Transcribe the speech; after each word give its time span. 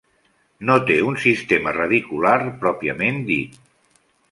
No 0.69 0.77
té 0.87 0.95
un 1.09 1.17
sistema 1.25 1.75
radicular 1.77 2.33
pròpiament 2.65 3.23
dit. 3.31 3.63